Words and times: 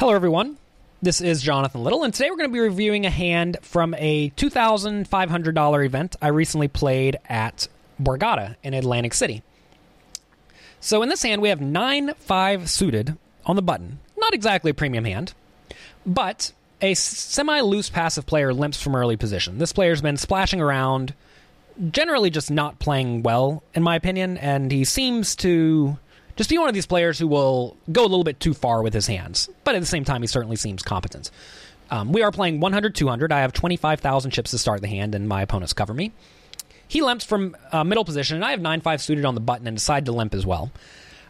Hello, 0.00 0.14
everyone. 0.14 0.56
This 1.02 1.20
is 1.20 1.42
Jonathan 1.42 1.84
Little, 1.84 2.04
and 2.04 2.14
today 2.14 2.30
we're 2.30 2.38
going 2.38 2.48
to 2.48 2.54
be 2.54 2.58
reviewing 2.58 3.04
a 3.04 3.10
hand 3.10 3.58
from 3.60 3.92
a 3.98 4.30
$2,500 4.30 5.84
event 5.84 6.16
I 6.22 6.28
recently 6.28 6.68
played 6.68 7.18
at 7.28 7.68
Borgata 8.02 8.56
in 8.62 8.72
Atlantic 8.72 9.12
City. 9.12 9.42
So, 10.80 11.02
in 11.02 11.10
this 11.10 11.22
hand, 11.22 11.42
we 11.42 11.50
have 11.50 11.60
9 11.60 12.14
5 12.16 12.70
suited 12.70 13.18
on 13.44 13.56
the 13.56 13.62
button. 13.62 13.98
Not 14.16 14.32
exactly 14.32 14.70
a 14.70 14.74
premium 14.74 15.04
hand, 15.04 15.34
but 16.06 16.52
a 16.80 16.94
semi 16.94 17.60
loose 17.60 17.90
passive 17.90 18.24
player 18.24 18.54
limps 18.54 18.80
from 18.80 18.96
early 18.96 19.18
position. 19.18 19.58
This 19.58 19.74
player's 19.74 20.00
been 20.00 20.16
splashing 20.16 20.62
around, 20.62 21.12
generally 21.90 22.30
just 22.30 22.50
not 22.50 22.78
playing 22.78 23.22
well, 23.22 23.62
in 23.74 23.82
my 23.82 23.96
opinion, 23.96 24.38
and 24.38 24.72
he 24.72 24.86
seems 24.86 25.36
to 25.36 25.98
just 26.36 26.50
be 26.50 26.58
one 26.58 26.68
of 26.68 26.74
these 26.74 26.86
players 26.86 27.18
who 27.18 27.26
will 27.26 27.76
go 27.90 28.02
a 28.02 28.08
little 28.08 28.24
bit 28.24 28.40
too 28.40 28.54
far 28.54 28.82
with 28.82 28.94
his 28.94 29.06
hands. 29.06 29.48
But 29.64 29.74
at 29.74 29.80
the 29.80 29.86
same 29.86 30.04
time, 30.04 30.22
he 30.22 30.26
certainly 30.26 30.56
seems 30.56 30.82
competent. 30.82 31.30
Um, 31.90 32.12
we 32.12 32.22
are 32.22 32.30
playing 32.30 32.60
100 32.60 32.94
200. 32.94 33.32
I 33.32 33.40
have 33.40 33.52
25,000 33.52 34.30
chips 34.30 34.52
to 34.52 34.58
start 34.58 34.80
the 34.80 34.88
hand, 34.88 35.14
and 35.14 35.28
my 35.28 35.42
opponents 35.42 35.72
cover 35.72 35.92
me. 35.92 36.12
He 36.86 37.02
limps 37.02 37.24
from 37.24 37.56
uh, 37.72 37.84
middle 37.84 38.04
position, 38.04 38.36
and 38.36 38.44
I 38.44 38.50
have 38.50 38.60
9 38.60 38.80
5 38.80 39.02
suited 39.02 39.24
on 39.24 39.34
the 39.34 39.40
button 39.40 39.66
and 39.66 39.76
decide 39.76 40.06
to 40.06 40.12
limp 40.12 40.34
as 40.34 40.46
well. 40.46 40.72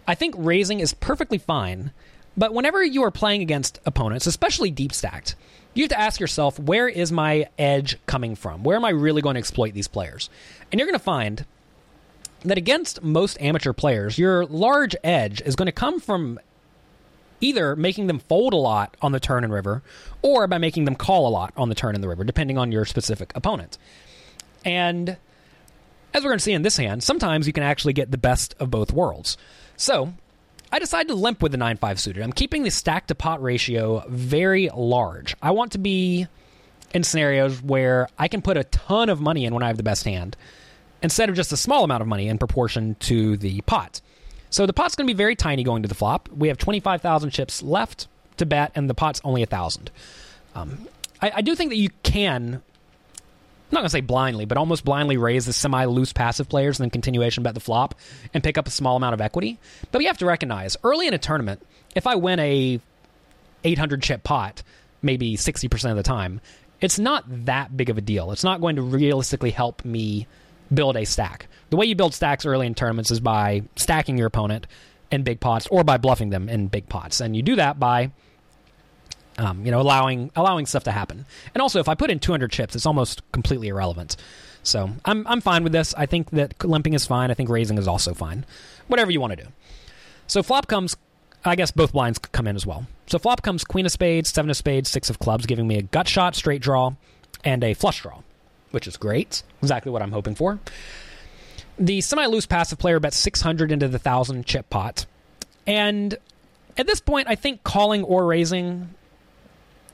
I 0.06 0.15
think 0.15 0.34
raising 0.39 0.80
is 0.80 0.95
perfectly 0.95 1.39
fine, 1.39 1.92
but 2.37 2.55
whenever 2.55 2.83
you 2.83 3.03
are 3.05 3.11
playing 3.11 3.42
against 3.42 3.78
opponents, 3.84 4.27
especially 4.27 4.70
deep 4.70 4.92
stacked, 4.92 5.34
you 5.75 5.84
have 5.84 5.91
to 5.91 6.01
ask 6.01 6.20
yourself, 6.20 6.59
where 6.59 6.89
is 6.89 7.12
my 7.12 7.48
edge 7.59 7.97
coming 8.06 8.34
from? 8.34 8.64
Where 8.64 8.77
am 8.77 8.84
I 8.84 8.91
really 8.91 9.23
going 9.23 9.34
to 9.34 9.39
exploit 9.39 9.73
these 9.73 9.89
players? 9.89 10.30
And 10.70 10.78
you're 10.78 10.87
going 10.87 10.98
to 10.98 11.05
find 11.05 11.45
that 12.45 12.59
against 12.59 13.03
most 13.03 13.41
amateur 13.41 13.73
players, 13.73 14.19
your 14.19 14.47
large 14.47 14.97
edge 15.05 15.43
is 15.43 15.57
going 15.57 15.67
to 15.67 15.73
come 15.73 16.01
from 16.01 16.39
either 17.41 17.75
making 17.77 18.07
them 18.07 18.19
fold 18.19 18.53
a 18.53 18.57
lot 18.57 18.97
on 19.01 19.12
the 19.12 19.21
turn 19.21 19.45
and 19.45 19.53
river 19.53 19.83
or 20.23 20.47
by 20.47 20.59
making 20.59 20.84
them 20.84 20.95
call 20.95 21.27
a 21.27 21.31
lot 21.31 21.53
on 21.56 21.69
the 21.69 21.75
turn 21.75 21.95
and 21.95 22.05
the 22.05 22.09
river, 22.09 22.25
depending 22.25 22.59
on 22.59 22.70
your 22.70 22.84
specific 22.84 23.33
opponent. 23.34 23.79
And 24.64 25.17
as 26.12 26.23
we're 26.23 26.31
going 26.31 26.39
to 26.39 26.45
see 26.45 26.53
in 26.53 26.62
this 26.62 26.77
hand, 26.77 27.03
sometimes 27.03 27.47
you 27.47 27.53
can 27.53 27.62
actually 27.62 27.92
get 27.92 28.11
the 28.11 28.19
best 28.19 28.55
of 28.59 28.70
both 28.70 28.92
worlds. 28.92 29.36
So 29.77 30.12
I 30.73 30.79
decided 30.79 31.09
to 31.09 31.14
limp 31.14 31.42
with 31.42 31.53
the 31.53 31.59
9 31.59 31.77
5 31.77 32.01
suited. 32.01 32.23
I'm 32.23 32.33
keeping 32.33 32.62
the 32.62 32.70
stack 32.70 33.07
to 33.09 33.14
pot 33.14 33.42
ratio 33.42 34.05
very 34.09 34.69
large. 34.75 35.34
I 35.42 35.53
want 35.53 35.73
to 35.73 35.79
be 35.79 36.27
in 36.92 37.05
scenarios 37.05 37.62
where 37.62 38.09
I 38.19 38.29
can 38.29 38.42
put 38.42 38.57
a 38.57 38.64
ton 38.64 39.09
of 39.09 39.20
money 39.20 39.45
in 39.45 39.55
when 39.55 39.62
I 39.62 39.69
have 39.69 39.77
the 39.77 39.83
best 39.83 40.05
hand 40.05 40.36
instead 41.03 41.29
of 41.29 41.37
just 41.37 41.53
a 41.53 41.56
small 41.56 41.84
amount 41.84 42.03
of 42.03 42.09
money 42.09 42.29
in 42.29 42.39
proportion 42.39 42.97
to 43.01 43.37
the 43.37 43.61
pot. 43.62 44.01
So 44.51 44.67
the 44.67 44.73
pot's 44.73 44.97
going 44.97 45.07
to 45.07 45.15
be 45.15 45.17
very 45.17 45.37
tiny 45.37 45.62
going 45.62 45.83
to 45.83 45.89
the 45.89 45.95
flop. 45.95 46.29
We 46.29 46.48
have 46.48 46.59
25,000 46.59 47.31
chips 47.31 47.62
left 47.62 48.09
to 48.39 48.47
bet, 48.47 48.73
and 48.75 48.91
the 48.91 48.95
pot's 48.95 49.20
only 49.25 49.42
1,000. 49.42 49.91
Um, 50.55 50.89
I, 51.23 51.33
I 51.37 51.41
do 51.42 51.55
think 51.55 51.70
that 51.70 51.77
you 51.77 51.91
can 52.03 52.62
I'm 53.70 53.77
not 53.77 53.81
going 53.83 53.87
to 53.87 53.92
say 53.92 54.01
blindly, 54.01 54.47
but 54.47 54.59
almost 54.59 54.84
blindly 54.84 55.17
raise 55.17 55.47
the 55.47 55.53
semi 55.53 55.84
loose 55.84 56.12
passive 56.12 56.48
players 56.48 56.81
and 56.81 56.84
then 56.84 56.91
continuation 56.91 57.45
bet 57.45 57.55
the 57.55 57.61
flop 57.61 57.95
and 58.35 58.42
pick 58.42 58.59
up 58.59 58.67
a 58.67 58.70
small 58.70 58.97
amount 58.97 59.14
of 59.14 59.20
equity. 59.20 59.61
But 59.92 59.98
we 59.98 60.07
have 60.07 60.19
to 60.19 60.27
recognize 60.27 60.77
early 60.83 61.07
in 61.07 61.14
a 61.14 61.19
tournament, 61.19 61.64
if 61.95 62.05
I 62.05 62.17
win 62.17 62.41
a 62.41 62.81
800 63.62 64.03
chip 64.03 64.25
pot, 64.25 64.64
maybe 65.03 65.37
60% 65.37 65.91
of 65.91 65.97
the 65.97 66.03
time, 66.03 66.41
it's 66.81 66.98
not 66.98 67.25
that 67.47 67.77
big 67.77 67.91
of 67.91 67.98
a 67.98 68.01
deal. 68.01 68.33
It's 68.33 68.42
not 68.42 68.61
going 68.61 68.75
to 68.75 68.83
realistically 68.83 69.53
help 69.53 69.85
me 69.85 70.27
build 70.73 70.97
a 70.97 71.05
stack. 71.05 71.49
The 71.71 71.77
way 71.77 71.87
you 71.87 71.95
build 71.95 72.15
stacks 72.15 72.47
early 72.47 72.67
in 72.67 72.75
tournaments 72.75 73.11
is 73.11 73.21
by 73.21 73.63
stacking 73.77 74.19
your 74.19 74.27
opponent 74.27 74.67
in 75.11 75.23
big 75.23 75.41
pots 75.41 75.67
or 75.69 75.85
by 75.85 75.97
bluffing 75.97 76.31
them 76.31 76.49
in 76.49 76.69
big 76.69 76.89
pots. 76.89 77.21
And 77.21 77.37
you 77.37 77.43
do 77.43 77.57
that 77.57 77.79
by 77.79 78.11
um, 79.39 79.65
you 79.65 79.71
know, 79.71 79.81
allowing 79.81 80.31
allowing 80.37 80.67
stuff 80.67 80.85
to 80.85 80.93
happen. 80.93 81.25
And 81.55 81.63
also, 81.63 81.81
if 81.81 81.89
I 81.89 81.95
put 81.95 82.11
in 82.11 82.19
200 82.19 82.51
chips, 82.51 82.77
it's 82.77 82.85
almost 82.85 83.23
completely 83.33 83.69
irrelevant. 83.69 84.17
So 84.63 84.91
I'm 85.05 85.27
I'm 85.27 85.41
fine 85.41 85.64
with 85.64 85.73
this. 85.73 85.95
I 85.95 86.07
think 86.07 86.30
that 86.30 86.63
limping 86.63 86.92
is 86.95 87.07
fine. 87.07 87.30
I 87.30 87.35
think 87.35 87.48
raising 87.48 87.79
is 87.79 87.89
also 87.89 88.13
fine. 88.13 88.45
Whatever 88.89 89.11
you 89.11 89.20
want 89.20 89.33
to 89.33 89.45
do. 89.45 89.48
So 90.27 90.42
flop 90.42 90.67
comes. 90.67 90.97
I 91.42 91.57
guess 91.57 91.70
both 91.70 91.92
blinds 91.92 92.19
come 92.19 92.47
in 92.47 92.55
as 92.55 92.67
well. 92.67 92.86
So 93.07 93.19
flop 93.19 93.41
comes 93.41 93.64
Queen 93.64 93.86
of 93.86 93.92
Spades, 93.92 94.29
Seven 94.29 94.51
of 94.51 94.59
Spades, 94.59 94.91
Six 94.91 95.09
of 95.09 95.19
Clubs, 95.19 95.47
giving 95.47 95.67
me 95.67 95.79
a 95.79 95.83
gut 95.83 96.07
shot, 96.07 96.36
straight 96.36 96.61
draw, 96.61 96.92
and 97.42 97.64
a 97.64 97.73
flush 97.73 98.03
draw 98.03 98.20
which 98.70 98.86
is 98.86 98.97
great. 98.97 99.42
Exactly 99.63 99.91
what 99.92 100.03
I'm 100.03 100.13
hoping 100.13 100.35
for. 100.35 100.58
The 101.79 102.01
semi 102.01 102.27
loose 102.27 102.47
passive 102.47 102.79
player 102.79 103.01
bets 103.01 103.17
600 103.19 103.73
into 103.73 103.89
the 103.89 103.98
1,000 103.98 104.45
chip 104.47 104.69
pot. 104.70 105.07
And 105.67 106.17
at 106.77 106.86
this 106.86 107.01
point, 107.01 107.29
I 107.29 107.35
think 107.35 107.63
calling 107.64 108.03
or 108.05 108.27
raising 108.27 108.91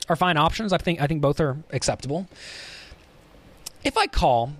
are 0.08 0.16
fine 0.16 0.36
options. 0.36 0.72
I 0.72 0.78
think, 0.78 1.00
I 1.00 1.06
think 1.06 1.20
both 1.20 1.40
are 1.40 1.56
acceptable. 1.70 2.26
If 3.84 3.96
I 3.96 4.06
call, 4.06 4.52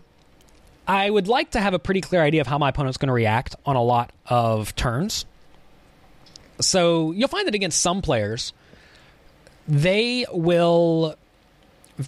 I 0.86 1.10
would 1.10 1.26
like 1.26 1.50
to 1.52 1.60
have 1.60 1.74
a 1.74 1.78
pretty 1.78 2.00
clear 2.00 2.22
idea 2.22 2.40
of 2.40 2.46
how 2.46 2.58
my 2.58 2.68
opponent's 2.68 2.96
going 2.96 3.08
to 3.08 3.14
react 3.14 3.56
on 3.64 3.76
a 3.76 3.82
lot 3.82 4.12
of 4.26 4.74
turns. 4.76 5.24
So 6.60 7.12
you'll 7.12 7.28
find 7.28 7.46
that 7.46 7.54
against 7.54 7.80
some 7.80 8.02
players, 8.02 8.52
they 9.66 10.26
will 10.30 11.16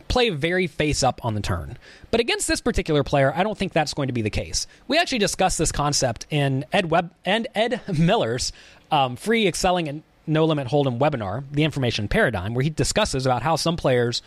play 0.08 0.30
very 0.30 0.66
face 0.66 1.02
up 1.02 1.24
on 1.24 1.34
the 1.34 1.40
turn. 1.40 1.78
But 2.10 2.20
against 2.20 2.48
this 2.48 2.60
particular 2.60 3.02
player, 3.02 3.32
I 3.34 3.42
don't 3.42 3.56
think 3.56 3.72
that's 3.72 3.94
going 3.94 4.08
to 4.08 4.12
be 4.12 4.22
the 4.22 4.30
case. 4.30 4.66
We 4.86 4.98
actually 4.98 5.18
discussed 5.18 5.58
this 5.58 5.72
concept 5.72 6.26
in 6.30 6.64
Ed 6.72 6.90
Webb 6.90 7.12
and 7.24 7.46
Ed 7.54 7.80
Miller's 7.98 8.52
um, 8.90 9.16
free 9.16 9.46
excelling 9.46 9.88
and 9.88 10.02
no 10.26 10.44
limit 10.44 10.68
hold'em 10.68 10.98
webinar, 10.98 11.44
the 11.50 11.64
information 11.64 12.08
paradigm, 12.08 12.54
where 12.54 12.62
he 12.62 12.70
discusses 12.70 13.26
about 13.26 13.42
how 13.42 13.56
some 13.56 13.76
players 13.76 14.22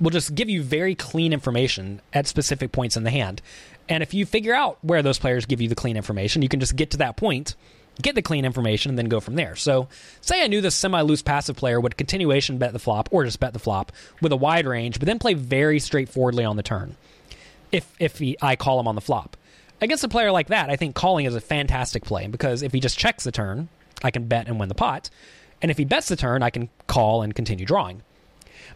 will 0.00 0.10
just 0.10 0.34
give 0.34 0.48
you 0.48 0.62
very 0.62 0.94
clean 0.94 1.32
information 1.32 2.00
at 2.12 2.26
specific 2.26 2.72
points 2.72 2.96
in 2.96 3.04
the 3.04 3.10
hand. 3.10 3.42
And 3.88 4.02
if 4.02 4.14
you 4.14 4.26
figure 4.26 4.54
out 4.54 4.78
where 4.82 5.02
those 5.02 5.18
players 5.18 5.46
give 5.46 5.60
you 5.60 5.68
the 5.68 5.74
clean 5.74 5.96
information, 5.96 6.42
you 6.42 6.48
can 6.48 6.60
just 6.60 6.76
get 6.76 6.90
to 6.90 6.98
that 6.98 7.16
point 7.16 7.56
get 8.02 8.14
the 8.14 8.22
clean 8.22 8.44
information, 8.44 8.90
and 8.90 8.98
then 8.98 9.08
go 9.08 9.20
from 9.20 9.34
there. 9.34 9.56
So, 9.56 9.88
say 10.20 10.42
I 10.42 10.46
knew 10.46 10.60
this 10.60 10.74
semi 10.74 11.00
loose 11.00 11.22
passive 11.22 11.56
player 11.56 11.80
would 11.80 11.96
continuation 11.96 12.58
bet 12.58 12.72
the 12.72 12.78
flop 12.78 13.08
or 13.12 13.24
just 13.24 13.40
bet 13.40 13.52
the 13.52 13.58
flop 13.58 13.92
with 14.20 14.32
a 14.32 14.36
wide 14.36 14.66
range, 14.66 14.98
but 14.98 15.06
then 15.06 15.18
play 15.18 15.34
very 15.34 15.78
straightforwardly 15.80 16.44
on 16.44 16.56
the 16.56 16.62
turn 16.62 16.96
if, 17.72 17.92
if 17.98 18.18
he, 18.18 18.36
I 18.40 18.56
call 18.56 18.80
him 18.80 18.88
on 18.88 18.94
the 18.94 19.00
flop. 19.00 19.36
Against 19.80 20.04
a 20.04 20.08
player 20.08 20.32
like 20.32 20.48
that, 20.48 20.70
I 20.70 20.76
think 20.76 20.94
calling 20.94 21.26
is 21.26 21.34
a 21.34 21.40
fantastic 21.40 22.04
play 22.04 22.26
because 22.26 22.62
if 22.62 22.72
he 22.72 22.80
just 22.80 22.98
checks 22.98 23.24
the 23.24 23.32
turn, 23.32 23.68
I 24.02 24.10
can 24.10 24.26
bet 24.26 24.48
and 24.48 24.58
win 24.58 24.68
the 24.68 24.74
pot. 24.74 25.10
And 25.62 25.70
if 25.70 25.78
he 25.78 25.84
bets 25.84 26.08
the 26.08 26.16
turn, 26.16 26.42
I 26.42 26.50
can 26.50 26.68
call 26.86 27.22
and 27.22 27.34
continue 27.34 27.64
drawing. 27.64 28.02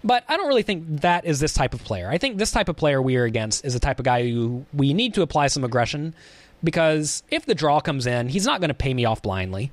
But 0.04 0.25
I 0.28 0.37
don't 0.37 0.49
really 0.49 0.62
think 0.62 1.00
that 1.03 1.25
is 1.25 1.39
this 1.39 1.54
type 1.54 1.75
of 1.75 1.84
player. 1.84 2.09
I 2.09 2.19
think 2.19 2.39
this 2.39 2.50
type 2.50 2.69
of 2.69 2.77
player 2.77 3.00
we 3.00 3.16
are 3.16 3.25
against 3.25 3.65
is 3.65 3.75
the 3.75 3.81
type 3.81 3.99
of 3.99 4.04
guy 4.04 4.28
who 4.28 4.65
we 4.72 4.94
need 4.94 5.15
to 5.15 5.22
apply 5.22 5.47
some 5.47 5.65
aggression 5.65 6.15
because 6.62 7.23
if 7.31 7.47
the 7.47 7.55
draw 7.55 7.81
comes 7.81 8.06
in, 8.06 8.28
he's 8.28 8.47
not 8.47 8.61
going 8.61 8.69
to 8.69 8.75
pay 8.75 8.95
me 8.95 9.05
off 9.05 9.23
blindly. 9.23 9.71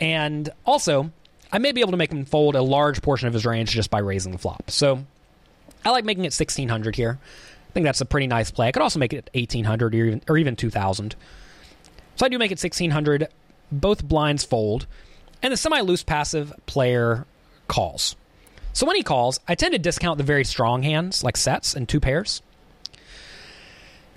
And 0.00 0.50
also, 0.66 1.10
I 1.52 1.58
may 1.58 1.72
be 1.72 1.80
able 1.80 1.92
to 1.92 1.96
make 1.96 2.12
him 2.12 2.24
fold 2.24 2.56
a 2.56 2.62
large 2.62 3.02
portion 3.02 3.28
of 3.28 3.34
his 3.34 3.46
range 3.46 3.70
just 3.70 3.90
by 3.90 4.00
raising 4.00 4.32
the 4.32 4.38
flop. 4.38 4.70
So 4.70 5.04
I 5.84 5.90
like 5.90 6.04
making 6.04 6.24
it 6.24 6.34
1600 6.34 6.96
here. 6.96 7.18
I 7.20 7.72
think 7.72 7.84
that's 7.84 8.00
a 8.00 8.06
pretty 8.06 8.26
nice 8.26 8.50
play. 8.50 8.68
I 8.68 8.72
could 8.72 8.82
also 8.82 8.98
make 8.98 9.12
it 9.12 9.30
1800 9.34 9.94
or 9.94 9.96
even, 9.96 10.22
or 10.28 10.38
even 10.38 10.56
2000. 10.56 11.14
So 12.16 12.26
I 12.26 12.28
do 12.28 12.38
make 12.38 12.50
it 12.50 12.62
1600. 12.62 13.28
Both 13.72 14.04
blinds 14.04 14.44
fold. 14.44 14.86
And 15.42 15.52
the 15.52 15.56
semi 15.56 15.80
loose 15.80 16.02
passive 16.02 16.52
player 16.66 17.26
calls. 17.68 18.16
So 18.72 18.86
when 18.86 18.96
he 18.96 19.02
calls, 19.02 19.38
I 19.46 19.54
tend 19.54 19.72
to 19.72 19.78
discount 19.78 20.18
the 20.18 20.24
very 20.24 20.44
strong 20.44 20.82
hands, 20.82 21.22
like 21.22 21.36
sets 21.36 21.74
and 21.74 21.88
two 21.88 22.00
pairs. 22.00 22.42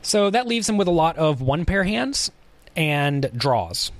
So 0.01 0.29
that 0.29 0.47
leaves 0.47 0.69
him 0.69 0.77
with 0.77 0.87
a 0.87 0.91
lot 0.91 1.17
of 1.17 1.41
one 1.41 1.65
pair 1.65 1.83
hands 1.83 2.31
and 2.75 3.29
draws. 3.35 3.91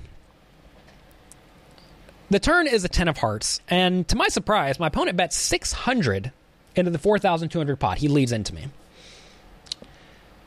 The 2.30 2.38
turn 2.38 2.66
is 2.66 2.84
a 2.84 2.88
10 2.88 3.08
of 3.08 3.18
hearts, 3.18 3.60
and 3.68 4.06
to 4.08 4.16
my 4.16 4.28
surprise, 4.28 4.78
my 4.78 4.88
opponent 4.88 5.16
bets 5.16 5.36
600 5.36 6.30
into 6.76 6.90
the 6.90 6.98
4,200 6.98 7.76
pot. 7.76 7.98
He 7.98 8.08
leads 8.08 8.32
into 8.32 8.54
me. 8.54 8.66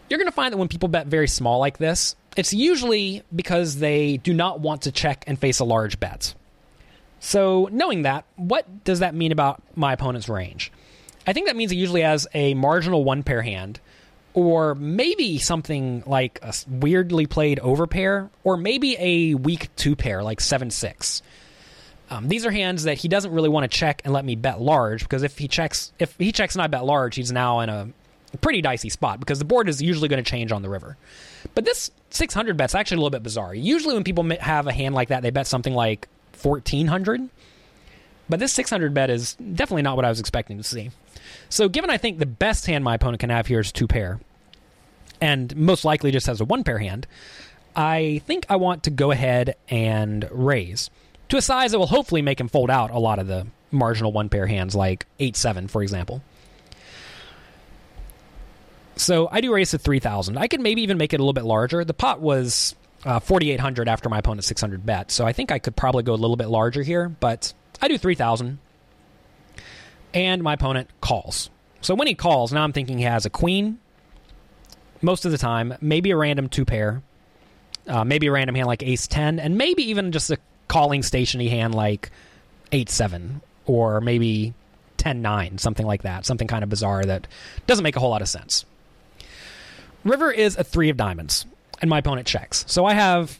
You're 0.09 0.19
going 0.19 0.27
to 0.27 0.31
find 0.31 0.53
that 0.53 0.57
when 0.57 0.67
people 0.67 0.89
bet 0.89 1.07
very 1.07 1.27
small 1.27 1.59
like 1.59 1.77
this, 1.77 2.15
it's 2.37 2.53
usually 2.53 3.23
because 3.35 3.77
they 3.77 4.17
do 4.17 4.33
not 4.33 4.59
want 4.59 4.83
to 4.83 4.91
check 4.91 5.23
and 5.25 5.39
face 5.39 5.59
a 5.59 5.63
large 5.65 5.99
bet. 5.99 6.35
So, 7.19 7.69
knowing 7.71 8.03
that, 8.03 8.25
what 8.35 8.83
does 8.83 8.99
that 8.99 9.15
mean 9.15 9.31
about 9.31 9.61
my 9.75 9.93
opponent's 9.93 10.29
range? 10.29 10.71
I 11.25 11.33
think 11.33 11.47
that 11.47 11.55
means 11.55 11.71
he 11.71 11.77
usually 11.77 12.01
has 12.01 12.27
a 12.33 12.53
marginal 12.53 13.03
one 13.03 13.23
pair 13.23 13.41
hand 13.41 13.79
or 14.33 14.75
maybe 14.75 15.37
something 15.37 16.03
like 16.05 16.39
a 16.41 16.53
weirdly 16.69 17.25
played 17.25 17.59
overpair, 17.59 18.29
or 18.43 18.57
maybe 18.57 18.95
a 18.99 19.35
weak 19.35 19.73
two 19.75 19.95
pair 19.95 20.23
like 20.23 20.39
seven 20.39 20.71
six. 20.71 21.21
Um, 22.09 22.27
these 22.27 22.45
are 22.45 22.51
hands 22.51 22.83
that 22.83 22.97
he 22.97 23.07
doesn't 23.07 23.31
really 23.31 23.49
want 23.49 23.71
to 23.71 23.77
check 23.77 24.01
and 24.03 24.13
let 24.13 24.25
me 24.25 24.35
bet 24.35 24.59
large 24.59 25.03
because 25.03 25.23
if 25.23 25.37
he 25.37 25.47
checks 25.47 25.93
if 25.97 26.15
he 26.17 26.31
checks 26.31 26.55
and 26.55 26.61
I 26.61 26.67
bet 26.67 26.83
large, 26.83 27.15
he's 27.15 27.31
now 27.31 27.61
in 27.61 27.69
a 27.69 27.89
pretty 28.39 28.61
dicey 28.61 28.89
spot 28.89 29.19
because 29.19 29.39
the 29.39 29.45
board 29.45 29.67
is 29.67 29.81
usually 29.81 30.07
going 30.07 30.23
to 30.23 30.29
change 30.29 30.51
on 30.51 30.61
the 30.61 30.69
river. 30.69 30.97
But 31.55 31.65
this 31.65 31.91
600 32.11 32.57
bet's 32.57 32.75
actually 32.75 32.95
a 32.95 32.99
little 32.99 33.09
bit 33.11 33.23
bizarre. 33.23 33.53
Usually 33.53 33.93
when 33.93 34.03
people 34.03 34.29
have 34.39 34.67
a 34.67 34.73
hand 34.73 34.95
like 34.95 35.09
that, 35.09 35.21
they 35.21 35.31
bet 35.31 35.47
something 35.47 35.73
like 35.73 36.07
1400. 36.41 37.29
But 38.29 38.39
this 38.39 38.53
600 38.53 38.93
bet 38.93 39.09
is 39.09 39.33
definitely 39.33 39.81
not 39.81 39.95
what 39.95 40.05
I 40.05 40.09
was 40.09 40.19
expecting 40.19 40.57
to 40.57 40.63
see. 40.63 40.91
So, 41.51 41.67
given 41.67 41.89
I 41.89 41.97
think 41.97 42.17
the 42.17 42.25
best 42.25 42.65
hand 42.65 42.85
my 42.85 42.95
opponent 42.95 43.19
can 43.19 43.29
have 43.29 43.45
here 43.45 43.59
is 43.59 43.73
two 43.73 43.85
pair, 43.85 44.21
and 45.19 45.53
most 45.57 45.83
likely 45.83 46.09
just 46.09 46.27
has 46.27 46.39
a 46.39 46.45
one 46.45 46.63
pair 46.63 46.79
hand, 46.79 47.05
I 47.75 48.21
think 48.25 48.45
I 48.49 48.55
want 48.55 48.83
to 48.83 48.89
go 48.89 49.11
ahead 49.11 49.55
and 49.67 50.29
raise 50.31 50.89
to 51.27 51.35
a 51.35 51.41
size 51.41 51.71
that 51.71 51.79
will 51.79 51.87
hopefully 51.87 52.21
make 52.21 52.39
him 52.39 52.47
fold 52.47 52.69
out 52.69 52.89
a 52.89 52.99
lot 52.99 53.19
of 53.19 53.27
the 53.27 53.47
marginal 53.69 54.13
one 54.13 54.29
pair 54.29 54.47
hands, 54.47 54.75
like 54.75 55.05
8 55.19 55.35
7, 55.35 55.67
for 55.67 55.83
example. 55.83 56.23
So 58.95 59.27
I 59.29 59.41
do 59.41 59.53
raise 59.53 59.71
to 59.71 59.77
3,000. 59.77 60.37
I 60.37 60.47
could 60.47 60.61
maybe 60.61 60.81
even 60.83 60.97
make 60.97 61.11
it 61.11 61.19
a 61.19 61.23
little 61.23 61.33
bit 61.33 61.43
larger. 61.43 61.83
The 61.83 61.93
pot 61.93 62.21
was 62.21 62.75
uh, 63.03 63.19
4,800 63.19 63.89
after 63.89 64.07
my 64.07 64.19
opponent's 64.19 64.47
600 64.47 64.85
bet, 64.85 65.11
so 65.11 65.25
I 65.25 65.33
think 65.33 65.51
I 65.51 65.59
could 65.59 65.75
probably 65.75 66.03
go 66.03 66.13
a 66.13 66.15
little 66.15 66.37
bit 66.37 66.47
larger 66.47 66.81
here, 66.81 67.09
but 67.09 67.53
I 67.81 67.89
do 67.89 67.97
3,000. 67.97 68.57
And 70.13 70.43
my 70.43 70.53
opponent 70.53 70.89
calls. 70.99 71.49
So 71.81 71.95
when 71.95 72.07
he 72.07 72.15
calls, 72.15 72.51
now 72.51 72.63
I'm 72.63 72.73
thinking 72.73 72.97
he 72.97 73.05
has 73.05 73.25
a 73.25 73.29
queen 73.29 73.79
most 75.01 75.25
of 75.25 75.31
the 75.31 75.37
time, 75.37 75.73
maybe 75.81 76.11
a 76.11 76.17
random 76.17 76.47
two 76.47 76.65
pair, 76.65 77.01
uh, 77.87 78.03
maybe 78.03 78.27
a 78.27 78.31
random 78.31 78.55
hand 78.55 78.67
like 78.67 78.83
ace 78.83 79.07
10, 79.07 79.39
and 79.39 79.57
maybe 79.57 79.83
even 79.89 80.11
just 80.11 80.29
a 80.29 80.37
calling 80.67 81.03
stationy 81.03 81.49
hand 81.49 81.75
like 81.75 82.11
8 82.71 82.89
7 82.89 83.41
or 83.65 84.01
maybe 84.01 84.53
10 84.97 85.21
9, 85.21 85.57
something 85.57 85.85
like 85.85 86.03
that. 86.03 86.25
Something 86.25 86.47
kind 86.47 86.63
of 86.63 86.69
bizarre 86.69 87.03
that 87.03 87.27
doesn't 87.67 87.83
make 87.83 87.95
a 87.95 87.99
whole 87.99 88.11
lot 88.11 88.21
of 88.21 88.29
sense. 88.29 88.65
River 90.03 90.31
is 90.31 90.57
a 90.57 90.63
three 90.63 90.89
of 90.89 90.97
diamonds, 90.97 91.45
and 91.79 91.89
my 91.89 91.99
opponent 91.99 92.27
checks. 92.27 92.63
So 92.67 92.85
I 92.85 92.93
have 92.93 93.39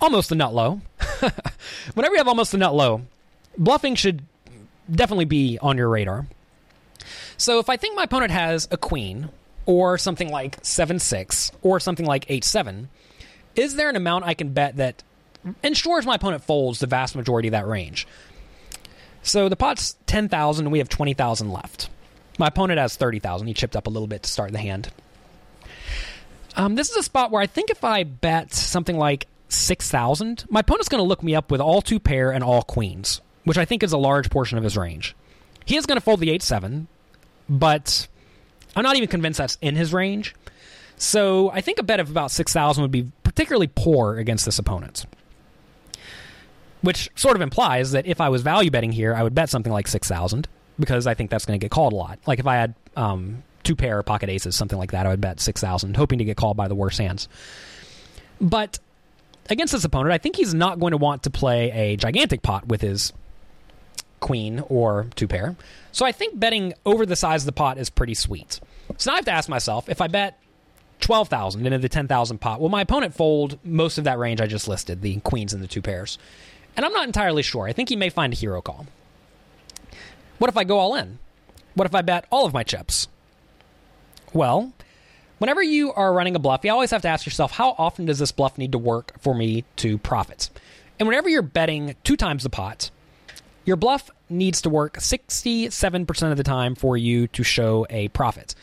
almost 0.00 0.32
a 0.32 0.34
nut 0.34 0.54
low. 0.54 0.80
Whenever 1.94 2.14
you 2.14 2.18
have 2.18 2.28
almost 2.28 2.54
a 2.54 2.58
nut 2.58 2.74
low, 2.74 3.02
bluffing 3.58 3.94
should 3.94 4.22
definitely 4.90 5.24
be 5.24 5.58
on 5.60 5.76
your 5.76 5.88
radar. 5.88 6.26
So 7.36 7.58
if 7.58 7.68
I 7.68 7.76
think 7.76 7.96
my 7.96 8.04
opponent 8.04 8.32
has 8.32 8.68
a 8.70 8.76
queen, 8.76 9.28
or 9.66 9.98
something 9.98 10.30
like 10.30 10.58
7 10.62 10.98
6, 10.98 11.52
or 11.62 11.80
something 11.80 12.06
like 12.06 12.24
8 12.28 12.44
7, 12.44 12.88
is 13.54 13.76
there 13.76 13.88
an 13.88 13.96
amount 13.96 14.24
I 14.24 14.34
can 14.34 14.52
bet 14.52 14.76
that 14.76 15.02
ensures 15.62 16.06
my 16.06 16.14
opponent 16.14 16.44
folds 16.44 16.78
the 16.78 16.86
vast 16.86 17.16
majority 17.16 17.48
of 17.48 17.52
that 17.52 17.66
range? 17.66 18.06
So 19.22 19.48
the 19.48 19.56
pot's 19.56 19.96
10,000, 20.06 20.66
and 20.66 20.72
we 20.72 20.78
have 20.78 20.88
20,000 20.88 21.50
left. 21.50 21.88
My 22.38 22.48
opponent 22.48 22.78
has 22.78 22.96
30,000. 22.96 23.46
He 23.46 23.54
chipped 23.54 23.74
up 23.74 23.86
a 23.86 23.90
little 23.90 24.06
bit 24.06 24.22
to 24.22 24.30
start 24.30 24.52
the 24.52 24.58
hand. 24.58 24.90
Um, 26.54 26.74
this 26.74 26.90
is 26.90 26.96
a 26.96 27.02
spot 27.02 27.30
where 27.30 27.42
I 27.42 27.46
think 27.46 27.70
if 27.70 27.82
I 27.82 28.04
bet 28.04 28.54
something 28.54 28.96
like 28.96 29.26
6,000, 29.48 30.44
my 30.48 30.60
opponent's 30.60 30.88
going 30.88 31.02
to 31.02 31.08
look 31.08 31.22
me 31.22 31.34
up 31.34 31.50
with 31.50 31.60
all 31.60 31.82
two 31.82 31.98
pair 31.98 32.30
and 32.30 32.44
all 32.44 32.62
queens, 32.62 33.20
which 33.46 33.56
I 33.56 33.64
think 33.64 33.84
is 33.84 33.92
a 33.92 33.98
large 33.98 34.28
portion 34.28 34.58
of 34.58 34.64
his 34.64 34.76
range. 34.76 35.14
He 35.64 35.76
is 35.76 35.86
going 35.86 35.96
to 35.96 36.00
fold 36.00 36.18
the 36.18 36.30
8 36.30 36.42
7, 36.42 36.88
but 37.48 38.08
I'm 38.74 38.82
not 38.82 38.96
even 38.96 39.08
convinced 39.08 39.38
that's 39.38 39.56
in 39.62 39.76
his 39.76 39.92
range. 39.92 40.34
So 40.96 41.50
I 41.50 41.60
think 41.60 41.78
a 41.78 41.84
bet 41.84 42.00
of 42.00 42.10
about 42.10 42.32
6,000 42.32 42.82
would 42.82 42.90
be 42.90 43.10
particularly 43.22 43.70
poor 43.72 44.16
against 44.16 44.44
this 44.44 44.58
opponent. 44.58 45.06
Which 46.82 47.08
sort 47.14 47.36
of 47.36 47.42
implies 47.42 47.92
that 47.92 48.06
if 48.06 48.20
I 48.20 48.30
was 48.30 48.42
value 48.42 48.70
betting 48.70 48.90
here, 48.92 49.14
I 49.14 49.22
would 49.22 49.34
bet 49.34 49.48
something 49.48 49.72
like 49.72 49.86
6,000 49.86 50.48
because 50.78 51.06
I 51.06 51.14
think 51.14 51.30
that's 51.30 51.44
going 51.44 51.58
to 51.58 51.64
get 51.64 51.70
called 51.70 51.92
a 51.92 51.96
lot. 51.96 52.18
Like 52.26 52.40
if 52.40 52.46
I 52.48 52.56
had 52.56 52.74
um, 52.96 53.44
two 53.62 53.76
pair 53.76 54.02
pocket 54.02 54.28
aces, 54.28 54.56
something 54.56 54.78
like 54.78 54.90
that, 54.90 55.06
I 55.06 55.10
would 55.10 55.20
bet 55.20 55.38
6,000, 55.38 55.96
hoping 55.96 56.18
to 56.18 56.24
get 56.24 56.36
called 56.36 56.56
by 56.56 56.66
the 56.66 56.74
worst 56.74 56.98
hands. 56.98 57.28
But 58.40 58.80
against 59.48 59.72
this 59.72 59.84
opponent, 59.84 60.12
I 60.12 60.18
think 60.18 60.34
he's 60.34 60.52
not 60.52 60.80
going 60.80 60.90
to 60.90 60.96
want 60.96 61.22
to 61.24 61.30
play 61.30 61.70
a 61.70 61.96
gigantic 61.96 62.42
pot 62.42 62.66
with 62.66 62.80
his 62.80 63.12
queen 64.26 64.60
or 64.68 65.06
two 65.14 65.28
pair. 65.28 65.54
So 65.92 66.04
I 66.04 66.10
think 66.10 66.36
betting 66.36 66.74
over 66.84 67.06
the 67.06 67.14
size 67.14 67.42
of 67.42 67.46
the 67.46 67.52
pot 67.52 67.78
is 67.78 67.88
pretty 67.88 68.14
sweet. 68.14 68.58
So 68.96 69.08
now 69.08 69.14
I 69.14 69.18
have 69.18 69.24
to 69.26 69.30
ask 69.30 69.48
myself 69.48 69.88
if 69.88 70.00
I 70.00 70.08
bet 70.08 70.36
12,000 70.98 71.64
into 71.64 71.78
the 71.78 71.88
10,000 71.88 72.38
pot, 72.38 72.60
will 72.60 72.68
my 72.68 72.80
opponent 72.80 73.14
fold 73.14 73.56
most 73.64 73.98
of 73.98 74.04
that 74.04 74.18
range 74.18 74.40
I 74.40 74.48
just 74.48 74.66
listed, 74.66 75.00
the 75.00 75.20
queens 75.20 75.54
and 75.54 75.62
the 75.62 75.68
two 75.68 75.80
pairs? 75.80 76.18
And 76.76 76.84
I'm 76.84 76.92
not 76.92 77.06
entirely 77.06 77.44
sure. 77.44 77.68
I 77.68 77.72
think 77.72 77.88
he 77.88 77.94
may 77.94 78.10
find 78.10 78.32
a 78.32 78.36
hero 78.36 78.60
call. 78.60 78.88
What 80.38 80.50
if 80.50 80.56
I 80.56 80.64
go 80.64 80.80
all 80.80 80.96
in? 80.96 81.20
What 81.74 81.86
if 81.86 81.94
I 81.94 82.02
bet 82.02 82.26
all 82.32 82.46
of 82.46 82.52
my 82.52 82.64
chips? 82.64 83.06
Well, 84.32 84.72
whenever 85.38 85.62
you 85.62 85.92
are 85.92 86.12
running 86.12 86.34
a 86.34 86.40
bluff, 86.40 86.64
you 86.64 86.72
always 86.72 86.90
have 86.90 87.02
to 87.02 87.08
ask 87.08 87.26
yourself, 87.26 87.52
how 87.52 87.76
often 87.78 88.06
does 88.06 88.18
this 88.18 88.32
bluff 88.32 88.58
need 88.58 88.72
to 88.72 88.78
work 88.78 89.12
for 89.20 89.36
me 89.36 89.64
to 89.76 89.98
profit? 89.98 90.50
And 90.98 91.06
whenever 91.06 91.28
you're 91.28 91.42
betting 91.42 91.94
two 92.02 92.16
times 92.16 92.42
the 92.42 92.50
pot, 92.50 92.90
your 93.66 93.76
bluff 93.76 94.10
needs 94.30 94.62
to 94.62 94.70
work 94.70 94.96
67% 94.96 96.30
of 96.30 96.36
the 96.38 96.44
time 96.44 96.74
for 96.74 96.96
you 96.96 97.26
to 97.28 97.42
show 97.42 97.86
a 97.90 98.08
profit. 98.08 98.54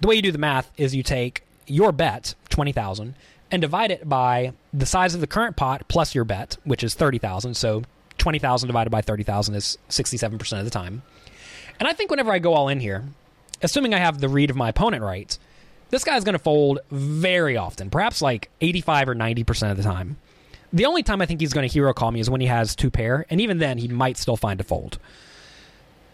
The 0.00 0.08
way 0.08 0.14
you 0.14 0.22
do 0.22 0.32
the 0.32 0.38
math 0.38 0.70
is 0.76 0.94
you 0.94 1.02
take 1.02 1.42
your 1.66 1.92
bet, 1.92 2.34
20,000, 2.48 3.14
and 3.50 3.60
divide 3.60 3.90
it 3.90 4.08
by 4.08 4.52
the 4.72 4.86
size 4.86 5.14
of 5.14 5.20
the 5.20 5.26
current 5.26 5.56
pot 5.56 5.82
plus 5.88 6.14
your 6.14 6.24
bet, 6.24 6.56
which 6.64 6.82
is 6.82 6.94
30,000. 6.94 7.54
So 7.54 7.82
20,000 8.18 8.66
divided 8.68 8.90
by 8.90 9.02
30,000 9.02 9.54
is 9.54 9.76
67% 9.90 10.58
of 10.58 10.64
the 10.64 10.70
time. 10.70 11.02
And 11.80 11.88
I 11.88 11.92
think 11.92 12.10
whenever 12.10 12.32
I 12.32 12.38
go 12.38 12.54
all 12.54 12.68
in 12.68 12.80
here, 12.80 13.04
assuming 13.62 13.92
I 13.92 13.98
have 13.98 14.20
the 14.20 14.28
read 14.28 14.50
of 14.50 14.56
my 14.56 14.68
opponent 14.68 15.02
right, 15.02 15.36
this 15.90 16.04
guy's 16.04 16.24
going 16.24 16.34
to 16.34 16.38
fold 16.38 16.80
very 16.90 17.56
often, 17.56 17.90
perhaps 17.90 18.22
like 18.22 18.50
85 18.60 19.08
or 19.08 19.14
90% 19.14 19.70
of 19.70 19.76
the 19.76 19.82
time. 19.82 20.16
The 20.72 20.86
only 20.86 21.02
time 21.02 21.22
I 21.22 21.26
think 21.26 21.40
he's 21.40 21.52
going 21.52 21.66
to 21.68 21.72
hero 21.72 21.92
call 21.94 22.10
me 22.10 22.20
is 22.20 22.28
when 22.28 22.40
he 22.40 22.46
has 22.46 22.76
two 22.76 22.90
pair, 22.90 23.24
and 23.30 23.40
even 23.40 23.58
then, 23.58 23.78
he 23.78 23.88
might 23.88 24.16
still 24.16 24.36
find 24.36 24.60
a 24.60 24.64
fold. 24.64 24.98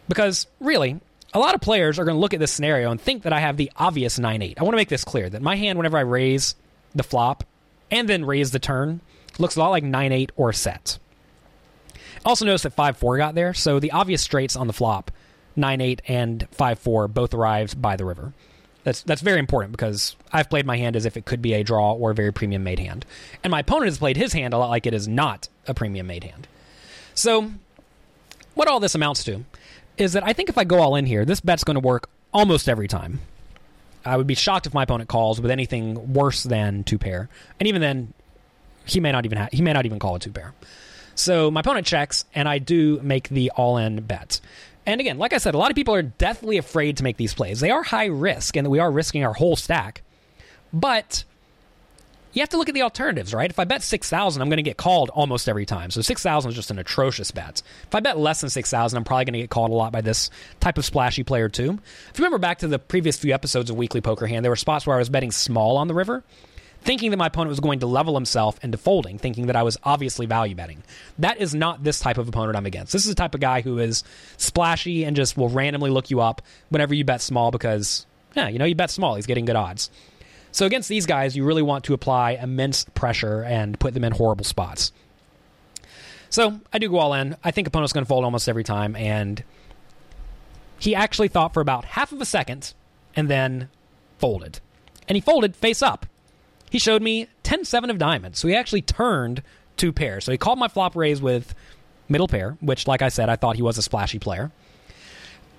Because, 0.08 0.46
really, 0.60 1.00
a 1.32 1.38
lot 1.38 1.54
of 1.54 1.60
players 1.60 1.98
are 1.98 2.04
going 2.04 2.14
to 2.14 2.20
look 2.20 2.34
at 2.34 2.40
this 2.40 2.52
scenario 2.52 2.90
and 2.90 3.00
think 3.00 3.24
that 3.24 3.32
I 3.32 3.40
have 3.40 3.56
the 3.56 3.72
obvious 3.76 4.18
9 4.18 4.42
8. 4.42 4.58
I 4.58 4.62
want 4.62 4.74
to 4.74 4.76
make 4.76 4.88
this 4.88 5.04
clear 5.04 5.28
that 5.28 5.42
my 5.42 5.56
hand, 5.56 5.78
whenever 5.78 5.98
I 5.98 6.02
raise 6.02 6.54
the 6.94 7.02
flop 7.02 7.44
and 7.90 8.08
then 8.08 8.24
raise 8.24 8.52
the 8.52 8.58
turn, 8.60 9.00
looks 9.38 9.56
a 9.56 9.60
lot 9.60 9.70
like 9.70 9.84
9 9.84 10.12
8 10.12 10.32
or 10.36 10.52
set. 10.52 10.98
Also, 12.24 12.44
notice 12.44 12.62
that 12.62 12.74
5 12.74 12.96
4 12.96 13.16
got 13.18 13.34
there, 13.34 13.52
so 13.54 13.80
the 13.80 13.90
obvious 13.90 14.22
straights 14.22 14.54
on 14.54 14.68
the 14.68 14.72
flop 14.72 15.10
9 15.56 15.80
8 15.80 16.02
and 16.06 16.48
5 16.52 16.78
4 16.78 17.08
both 17.08 17.34
arrived 17.34 17.82
by 17.82 17.96
the 17.96 18.04
river. 18.04 18.32
That's 18.84 19.02
that's 19.02 19.22
very 19.22 19.38
important 19.38 19.72
because 19.72 20.14
I've 20.30 20.50
played 20.50 20.66
my 20.66 20.76
hand 20.76 20.94
as 20.94 21.06
if 21.06 21.16
it 21.16 21.24
could 21.24 21.42
be 21.42 21.54
a 21.54 21.64
draw 21.64 21.94
or 21.94 22.10
a 22.10 22.14
very 22.14 22.32
premium 22.32 22.62
made 22.62 22.78
hand, 22.78 23.04
and 23.42 23.50
my 23.50 23.60
opponent 23.60 23.86
has 23.86 23.98
played 23.98 24.16
his 24.16 24.34
hand 24.34 24.54
a 24.54 24.58
lot 24.58 24.68
like 24.68 24.86
it 24.86 24.94
is 24.94 25.08
not 25.08 25.48
a 25.66 25.74
premium 25.74 26.06
made 26.06 26.24
hand. 26.24 26.46
So, 27.14 27.52
what 28.54 28.68
all 28.68 28.80
this 28.80 28.94
amounts 28.94 29.24
to 29.24 29.44
is 29.96 30.12
that 30.12 30.24
I 30.24 30.32
think 30.34 30.48
if 30.50 30.58
I 30.58 30.64
go 30.64 30.80
all 30.80 30.96
in 30.96 31.06
here, 31.06 31.24
this 31.24 31.40
bet's 31.40 31.64
going 31.64 31.76
to 31.76 31.80
work 31.80 32.10
almost 32.32 32.68
every 32.68 32.88
time. 32.88 33.20
I 34.04 34.18
would 34.18 34.26
be 34.26 34.34
shocked 34.34 34.66
if 34.66 34.74
my 34.74 34.82
opponent 34.82 35.08
calls 35.08 35.40
with 35.40 35.50
anything 35.50 36.12
worse 36.12 36.42
than 36.42 36.84
two 36.84 36.98
pair, 36.98 37.30
and 37.58 37.66
even 37.66 37.80
then, 37.80 38.12
he 38.84 39.00
may 39.00 39.12
not 39.12 39.24
even 39.24 39.38
ha- 39.38 39.48
he 39.50 39.62
may 39.62 39.72
not 39.72 39.86
even 39.86 39.98
call 39.98 40.16
a 40.16 40.20
two 40.20 40.30
pair. 40.30 40.52
So 41.14 41.50
my 41.50 41.60
opponent 41.60 41.86
checks, 41.86 42.26
and 42.34 42.46
I 42.48 42.58
do 42.58 43.00
make 43.02 43.28
the 43.30 43.50
all 43.52 43.78
in 43.78 44.02
bet. 44.02 44.40
And 44.86 45.00
again, 45.00 45.18
like 45.18 45.32
I 45.32 45.38
said, 45.38 45.54
a 45.54 45.58
lot 45.58 45.70
of 45.70 45.76
people 45.76 45.94
are 45.94 46.02
deathly 46.02 46.58
afraid 46.58 46.98
to 46.98 47.04
make 47.04 47.16
these 47.16 47.34
plays. 47.34 47.60
They 47.60 47.70
are 47.70 47.82
high 47.82 48.06
risk, 48.06 48.56
and 48.56 48.68
we 48.68 48.78
are 48.78 48.90
risking 48.90 49.24
our 49.24 49.32
whole 49.32 49.56
stack. 49.56 50.02
But 50.72 51.24
you 52.34 52.42
have 52.42 52.48
to 52.50 52.58
look 52.58 52.68
at 52.68 52.74
the 52.74 52.82
alternatives, 52.82 53.32
right? 53.32 53.48
If 53.48 53.58
I 53.60 53.64
bet 53.64 53.82
6,000, 53.82 54.42
I'm 54.42 54.48
going 54.48 54.56
to 54.56 54.62
get 54.62 54.76
called 54.76 55.08
almost 55.10 55.48
every 55.48 55.64
time. 55.64 55.90
So 55.90 56.02
6,000 56.02 56.50
is 56.50 56.56
just 56.56 56.70
an 56.70 56.80
atrocious 56.80 57.30
bet. 57.30 57.62
If 57.84 57.94
I 57.94 58.00
bet 58.00 58.18
less 58.18 58.40
than 58.40 58.50
6,000, 58.50 58.96
I'm 58.96 59.04
probably 59.04 59.24
going 59.24 59.34
to 59.34 59.40
get 59.40 59.50
called 59.50 59.70
a 59.70 59.74
lot 59.74 59.92
by 59.92 60.00
this 60.00 60.30
type 60.58 60.76
of 60.76 60.84
splashy 60.84 61.22
player 61.22 61.48
too. 61.48 61.78
If 62.10 62.18
you 62.18 62.24
remember 62.24 62.38
back 62.38 62.58
to 62.58 62.68
the 62.68 62.80
previous 62.80 63.16
few 63.16 63.32
episodes 63.32 63.70
of 63.70 63.76
Weekly 63.76 64.00
Poker 64.00 64.26
Hand, 64.26 64.44
there 64.44 64.50
were 64.50 64.56
spots 64.56 64.84
where 64.86 64.96
I 64.96 64.98
was 64.98 65.08
betting 65.08 65.30
small 65.30 65.76
on 65.76 65.86
the 65.86 65.94
river 65.94 66.24
thinking 66.84 67.10
that 67.10 67.16
my 67.16 67.26
opponent 67.26 67.48
was 67.48 67.60
going 67.60 67.80
to 67.80 67.86
level 67.86 68.14
himself 68.14 68.62
into 68.62 68.76
folding, 68.76 69.18
thinking 69.18 69.46
that 69.46 69.56
I 69.56 69.62
was 69.62 69.78
obviously 69.82 70.26
value 70.26 70.54
betting. 70.54 70.82
That 71.18 71.40
is 71.40 71.54
not 71.54 71.82
this 71.82 71.98
type 71.98 72.18
of 72.18 72.28
opponent 72.28 72.56
I'm 72.56 72.66
against. 72.66 72.92
This 72.92 73.04
is 73.04 73.08
the 73.08 73.14
type 73.14 73.34
of 73.34 73.40
guy 73.40 73.62
who 73.62 73.78
is 73.78 74.04
splashy 74.36 75.04
and 75.04 75.16
just 75.16 75.36
will 75.36 75.48
randomly 75.48 75.90
look 75.90 76.10
you 76.10 76.20
up 76.20 76.42
whenever 76.68 76.94
you 76.94 77.04
bet 77.04 77.22
small 77.22 77.50
because, 77.50 78.06
yeah, 78.36 78.48
you 78.48 78.58
know, 78.58 78.66
you 78.66 78.74
bet 78.74 78.90
small, 78.90 79.14
he's 79.14 79.26
getting 79.26 79.46
good 79.46 79.56
odds. 79.56 79.90
So 80.52 80.66
against 80.66 80.88
these 80.88 81.06
guys, 81.06 81.36
you 81.36 81.44
really 81.44 81.62
want 81.62 81.84
to 81.84 81.94
apply 81.94 82.32
immense 82.32 82.84
pressure 82.94 83.42
and 83.42 83.80
put 83.80 83.94
them 83.94 84.04
in 84.04 84.12
horrible 84.12 84.44
spots. 84.44 84.92
So 86.28 86.60
I 86.72 86.78
do 86.78 86.90
go 86.90 86.98
all 86.98 87.14
in. 87.14 87.36
I 87.42 87.50
think 87.50 87.66
opponent's 87.66 87.92
going 87.92 88.04
to 88.04 88.08
fold 88.08 88.24
almost 88.24 88.48
every 88.48 88.64
time, 88.64 88.94
and 88.94 89.42
he 90.78 90.94
actually 90.94 91.28
thought 91.28 91.54
for 91.54 91.60
about 91.60 91.84
half 91.84 92.12
of 92.12 92.20
a 92.20 92.24
second 92.24 92.74
and 93.16 93.28
then 93.28 93.68
folded. 94.18 94.60
And 95.08 95.16
he 95.16 95.20
folded 95.20 95.56
face 95.56 95.82
up 95.82 96.06
he 96.70 96.78
showed 96.78 97.02
me 97.02 97.28
10 97.42 97.64
7 97.64 97.90
of 97.90 97.98
diamonds. 97.98 98.38
So 98.38 98.48
he 98.48 98.56
actually 98.56 98.82
turned 98.82 99.42
two 99.76 99.92
pairs. 99.92 100.24
So 100.24 100.32
he 100.32 100.38
called 100.38 100.58
my 100.58 100.68
flop 100.68 100.96
raise 100.96 101.20
with 101.20 101.54
middle 102.08 102.28
pair, 102.28 102.56
which, 102.60 102.86
like 102.86 103.02
I 103.02 103.08
said, 103.08 103.28
I 103.28 103.36
thought 103.36 103.56
he 103.56 103.62
was 103.62 103.78
a 103.78 103.82
splashy 103.82 104.18
player. 104.18 104.50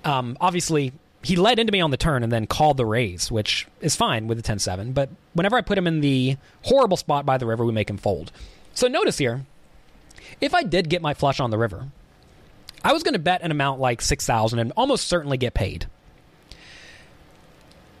Um, 0.04 0.36
obviously, 0.40 0.92
he 1.22 1.36
led 1.36 1.58
into 1.58 1.72
me 1.72 1.80
on 1.80 1.90
the 1.90 1.96
turn 1.96 2.22
and 2.22 2.30
then 2.30 2.46
called 2.46 2.76
the 2.76 2.86
raise, 2.86 3.30
which 3.32 3.66
is 3.80 3.96
fine 3.96 4.28
with 4.28 4.38
the 4.38 4.42
10 4.42 4.58
7. 4.58 4.92
But 4.92 5.10
whenever 5.32 5.56
I 5.56 5.60
put 5.60 5.78
him 5.78 5.86
in 5.86 6.00
the 6.00 6.36
horrible 6.62 6.96
spot 6.96 7.26
by 7.26 7.38
the 7.38 7.46
river, 7.46 7.64
we 7.64 7.72
make 7.72 7.90
him 7.90 7.98
fold. 7.98 8.30
So 8.74 8.88
notice 8.88 9.18
here, 9.18 9.44
if 10.40 10.54
I 10.54 10.62
did 10.62 10.88
get 10.88 11.02
my 11.02 11.14
flush 11.14 11.40
on 11.40 11.50
the 11.50 11.58
river, 11.58 11.88
I 12.84 12.92
was 12.92 13.02
going 13.02 13.14
to 13.14 13.18
bet 13.18 13.42
an 13.42 13.50
amount 13.50 13.80
like 13.80 14.00
6000 14.00 14.58
and 14.58 14.72
almost 14.76 15.08
certainly 15.08 15.38
get 15.38 15.54
paid. 15.54 15.86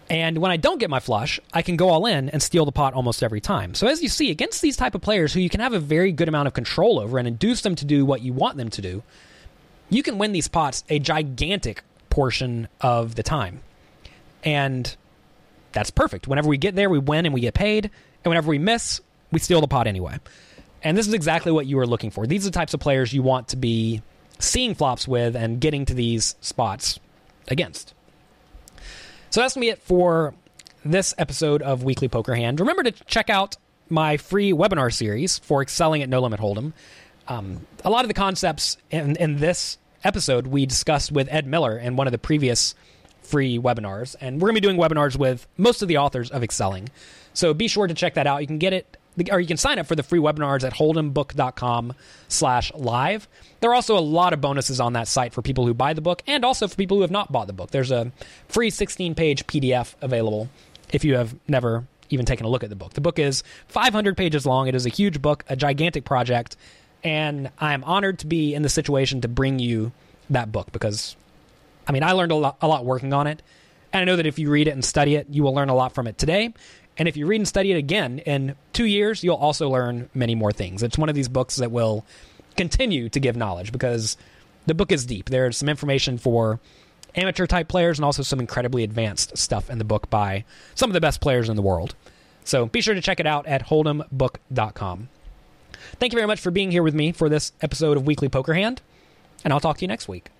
And 0.08 0.38
when 0.38 0.50
I 0.50 0.56
don't 0.56 0.78
get 0.78 0.88
my 0.88 1.00
flush, 1.00 1.40
I 1.52 1.62
can 1.62 1.76
go 1.76 1.88
all 1.88 2.06
in 2.06 2.28
and 2.30 2.42
steal 2.42 2.64
the 2.64 2.72
pot 2.72 2.94
almost 2.94 3.22
every 3.22 3.40
time. 3.40 3.74
So 3.74 3.88
as 3.88 4.02
you 4.02 4.08
see, 4.08 4.30
against 4.30 4.62
these 4.62 4.76
type 4.76 4.94
of 4.94 5.00
players 5.00 5.32
who 5.32 5.40
you 5.40 5.48
can 5.48 5.60
have 5.60 5.72
a 5.72 5.80
very 5.80 6.12
good 6.12 6.28
amount 6.28 6.46
of 6.46 6.54
control 6.54 7.00
over 7.00 7.18
and 7.18 7.26
induce 7.26 7.62
them 7.62 7.74
to 7.76 7.84
do 7.84 8.04
what 8.04 8.22
you 8.22 8.32
want 8.32 8.56
them 8.56 8.70
to 8.70 8.82
do, 8.82 9.02
you 9.90 10.02
can 10.02 10.18
win 10.18 10.32
these 10.32 10.48
pots 10.48 10.84
a 10.88 10.98
gigantic 10.98 11.82
portion 12.10 12.68
of 12.80 13.16
the 13.16 13.22
time. 13.22 13.60
And 14.44 14.94
that's 15.72 15.90
perfect. 15.90 16.28
Whenever 16.28 16.48
we 16.48 16.56
get 16.56 16.74
there, 16.76 16.88
we 16.88 16.98
win 16.98 17.26
and 17.26 17.34
we 17.34 17.40
get 17.40 17.54
paid. 17.54 17.86
And 17.86 18.30
whenever 18.30 18.48
we 18.48 18.58
miss, 18.58 19.00
we 19.32 19.40
steal 19.40 19.60
the 19.60 19.68
pot 19.68 19.86
anyway. 19.86 20.18
And 20.82 20.96
this 20.96 21.08
is 21.08 21.14
exactly 21.14 21.50
what 21.50 21.66
you 21.66 21.78
are 21.80 21.86
looking 21.86 22.10
for. 22.10 22.26
These 22.26 22.46
are 22.46 22.50
the 22.50 22.54
types 22.54 22.74
of 22.74 22.80
players 22.80 23.12
you 23.12 23.22
want 23.22 23.48
to 23.48 23.56
be 23.56 24.02
seeing 24.38 24.74
flops 24.74 25.08
with 25.08 25.34
and 25.34 25.60
getting 25.60 25.84
to 25.86 25.94
these 25.94 26.36
spots 26.40 27.00
against. 27.48 27.92
So 29.30 29.40
that's 29.40 29.54
going 29.54 29.62
to 29.62 29.66
be 29.66 29.70
it 29.70 29.82
for 29.82 30.34
this 30.84 31.14
episode 31.18 31.62
of 31.62 31.82
Weekly 31.82 32.08
Poker 32.08 32.34
Hand. 32.34 32.60
Remember 32.60 32.82
to 32.84 32.92
check 32.92 33.28
out 33.28 33.56
my 33.88 34.16
free 34.16 34.52
webinar 34.52 34.92
series 34.92 35.38
for 35.38 35.62
excelling 35.62 36.02
at 36.02 36.08
No 36.08 36.20
Limit 36.20 36.40
Hold'em. 36.40 36.72
Um, 37.28 37.66
a 37.84 37.90
lot 37.90 38.04
of 38.04 38.08
the 38.08 38.14
concepts 38.14 38.76
in, 38.90 39.16
in 39.16 39.38
this 39.38 39.78
episode 40.04 40.46
we 40.46 40.64
discussed 40.64 41.10
with 41.10 41.28
Ed 41.30 41.46
Miller 41.46 41.76
in 41.76 41.96
one 41.96 42.06
of 42.06 42.12
the 42.12 42.18
previous 42.18 42.74
free 43.22 43.58
webinars, 43.58 44.14
and 44.20 44.40
we're 44.40 44.48
going 44.48 44.54
to 44.54 44.60
be 44.60 44.66
doing 44.66 44.80
webinars 44.80 45.16
with 45.16 45.46
most 45.56 45.82
of 45.82 45.88
the 45.88 45.98
authors 45.98 46.30
of 46.30 46.42
Excelling. 46.42 46.88
So 47.34 47.52
be 47.52 47.68
sure 47.68 47.86
to 47.86 47.94
check 47.94 48.14
that 48.14 48.26
out. 48.26 48.40
You 48.40 48.46
can 48.46 48.58
get 48.58 48.72
it 48.72 48.95
or 49.30 49.40
you 49.40 49.46
can 49.46 49.56
sign 49.56 49.78
up 49.78 49.86
for 49.86 49.94
the 49.94 50.02
free 50.02 50.18
webinars 50.18 50.64
at 50.64 50.74
holdembook.com 50.74 51.94
slash 52.28 52.72
live. 52.74 53.28
There 53.60 53.70
are 53.70 53.74
also 53.74 53.96
a 53.96 54.00
lot 54.00 54.32
of 54.32 54.40
bonuses 54.40 54.80
on 54.80 54.92
that 54.94 55.08
site 55.08 55.32
for 55.32 55.42
people 55.42 55.66
who 55.66 55.74
buy 55.74 55.92
the 55.94 56.00
book 56.00 56.22
and 56.26 56.44
also 56.44 56.68
for 56.68 56.76
people 56.76 56.98
who 56.98 57.02
have 57.02 57.10
not 57.10 57.32
bought 57.32 57.46
the 57.46 57.52
book. 57.52 57.70
There's 57.70 57.90
a 57.90 58.12
free 58.48 58.70
16 58.70 59.14
page 59.14 59.46
PDF 59.46 59.94
available 60.00 60.48
if 60.92 61.04
you 61.04 61.16
have 61.16 61.34
never 61.48 61.86
even 62.10 62.26
taken 62.26 62.46
a 62.46 62.48
look 62.48 62.62
at 62.62 62.70
the 62.70 62.76
book. 62.76 62.92
The 62.92 63.00
book 63.00 63.18
is 63.18 63.42
500 63.68 64.16
pages 64.16 64.46
long. 64.46 64.68
It 64.68 64.74
is 64.74 64.86
a 64.86 64.90
huge 64.90 65.20
book, 65.20 65.44
a 65.48 65.56
gigantic 65.56 66.04
project, 66.04 66.56
and 67.02 67.50
I 67.58 67.74
am 67.74 67.84
honored 67.84 68.20
to 68.20 68.26
be 68.26 68.54
in 68.54 68.62
the 68.62 68.68
situation 68.68 69.20
to 69.22 69.28
bring 69.28 69.58
you 69.58 69.92
that 70.30 70.50
book 70.52 70.72
because, 70.72 71.16
I 71.86 71.92
mean, 71.92 72.02
I 72.02 72.12
learned 72.12 72.32
a 72.32 72.36
lot, 72.36 72.56
a 72.60 72.68
lot 72.68 72.84
working 72.84 73.12
on 73.12 73.26
it. 73.26 73.42
And 73.92 74.02
I 74.02 74.04
know 74.04 74.16
that 74.16 74.26
if 74.26 74.38
you 74.38 74.50
read 74.50 74.68
it 74.68 74.72
and 74.72 74.84
study 74.84 75.14
it, 75.14 75.28
you 75.30 75.42
will 75.42 75.54
learn 75.54 75.68
a 75.68 75.74
lot 75.74 75.94
from 75.94 76.06
it 76.06 76.18
today. 76.18 76.52
And 76.98 77.08
if 77.08 77.16
you 77.16 77.26
read 77.26 77.36
and 77.36 77.48
study 77.48 77.72
it 77.72 77.76
again 77.76 78.20
in 78.20 78.56
two 78.72 78.86
years, 78.86 79.22
you'll 79.22 79.36
also 79.36 79.68
learn 79.68 80.08
many 80.14 80.34
more 80.34 80.52
things. 80.52 80.82
It's 80.82 80.96
one 80.96 81.08
of 81.08 81.14
these 81.14 81.28
books 81.28 81.56
that 81.56 81.70
will 81.70 82.04
continue 82.56 83.08
to 83.10 83.20
give 83.20 83.36
knowledge 83.36 83.70
because 83.70 84.16
the 84.66 84.74
book 84.74 84.90
is 84.90 85.04
deep. 85.04 85.28
There's 85.28 85.58
some 85.58 85.68
information 85.68 86.18
for 86.18 86.58
amateur 87.14 87.46
type 87.46 87.68
players 87.68 87.98
and 87.98 88.04
also 88.04 88.22
some 88.22 88.40
incredibly 88.40 88.82
advanced 88.82 89.36
stuff 89.36 89.70
in 89.70 89.78
the 89.78 89.84
book 89.84 90.08
by 90.10 90.44
some 90.74 90.90
of 90.90 90.94
the 90.94 91.00
best 91.00 91.20
players 91.20 91.48
in 91.48 91.56
the 91.56 91.62
world. 91.62 91.94
So 92.44 92.66
be 92.66 92.80
sure 92.80 92.94
to 92.94 93.00
check 93.00 93.20
it 93.20 93.26
out 93.26 93.46
at 93.46 93.66
holdembook.com. 93.66 95.08
Thank 95.98 96.12
you 96.12 96.16
very 96.16 96.26
much 96.26 96.40
for 96.40 96.50
being 96.50 96.70
here 96.70 96.82
with 96.82 96.94
me 96.94 97.12
for 97.12 97.28
this 97.28 97.52
episode 97.60 97.96
of 97.96 98.06
Weekly 98.06 98.28
Poker 98.28 98.54
Hand, 98.54 98.82
and 99.44 99.52
I'll 99.52 99.60
talk 99.60 99.78
to 99.78 99.82
you 99.82 99.88
next 99.88 100.08
week. 100.08 100.35